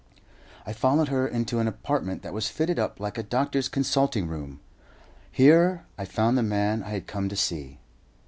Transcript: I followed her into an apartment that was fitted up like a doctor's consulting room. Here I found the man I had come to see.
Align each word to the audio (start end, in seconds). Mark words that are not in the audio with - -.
I 0.65 0.73
followed 0.73 1.09
her 1.09 1.27
into 1.27 1.59
an 1.59 1.67
apartment 1.67 2.23
that 2.23 2.33
was 2.33 2.49
fitted 2.49 2.79
up 2.79 2.99
like 2.99 3.19
a 3.19 3.21
doctor's 3.21 3.69
consulting 3.69 4.27
room. 4.27 4.59
Here 5.31 5.85
I 5.95 6.05
found 6.05 6.39
the 6.39 6.41
man 6.41 6.81
I 6.81 6.89
had 6.89 7.05
come 7.05 7.29
to 7.29 7.35
see. 7.35 7.77